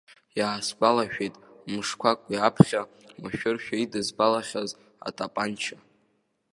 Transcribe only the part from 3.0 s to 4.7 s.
машәыршәа идызбалахьаз